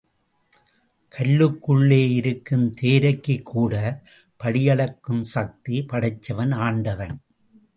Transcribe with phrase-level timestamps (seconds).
[1.17, 4.01] கல்லுக்குள்ளே இருக்கும் தேரைக்குக் கூட
[4.43, 7.21] படியளக்கும் சத்தி படைச்சவன் ஆண்டவன்.